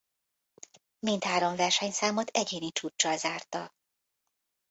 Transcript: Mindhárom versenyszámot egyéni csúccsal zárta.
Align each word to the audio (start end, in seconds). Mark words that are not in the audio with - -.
Mindhárom 0.99 1.55
versenyszámot 1.55 2.29
egyéni 2.29 2.71
csúccsal 2.71 3.17
zárta. 3.17 3.73